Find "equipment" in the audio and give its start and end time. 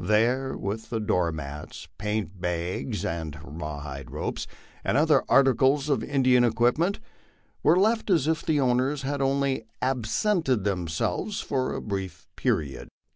6.42-6.98